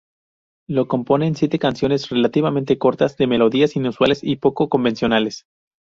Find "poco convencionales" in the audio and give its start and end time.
4.37-5.45